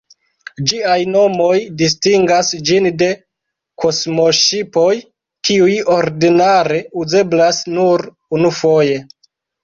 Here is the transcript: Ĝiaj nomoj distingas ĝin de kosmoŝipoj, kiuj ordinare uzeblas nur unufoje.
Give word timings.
Ĝiaj 0.69 1.01
nomoj 1.15 1.57
distingas 1.81 2.47
ĝin 2.69 2.87
de 3.01 3.09
kosmoŝipoj, 3.83 4.87
kiuj 5.49 5.75
ordinare 5.97 6.79
uzeblas 7.03 7.59
nur 7.77 8.05
unufoje. 8.39 8.97